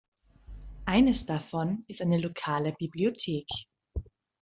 [0.87, 3.45] Eines davon ist eine lokale Bibliothek.